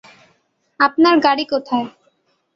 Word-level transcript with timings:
আপনার 0.79 1.15
গাড়ি 1.19 1.45
কোথায়? 1.45 1.87